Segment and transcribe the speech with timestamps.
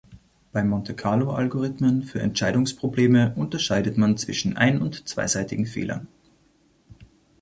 [0.51, 6.07] Bei Monte-Carlo-Algorithmen für Entscheidungsprobleme unterscheidet man zwischen ein- und zweiseitigen Fehlern.